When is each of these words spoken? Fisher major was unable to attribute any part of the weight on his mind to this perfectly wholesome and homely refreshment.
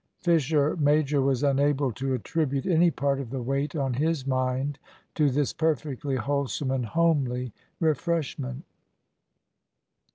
Fisher 0.17 0.75
major 0.77 1.21
was 1.21 1.43
unable 1.43 1.91
to 1.91 2.15
attribute 2.15 2.65
any 2.65 2.89
part 2.89 3.19
of 3.19 3.29
the 3.29 3.43
weight 3.43 3.75
on 3.75 3.93
his 3.93 4.25
mind 4.25 4.79
to 5.13 5.29
this 5.29 5.53
perfectly 5.53 6.15
wholesome 6.15 6.71
and 6.71 6.87
homely 6.87 7.53
refreshment. 7.79 8.63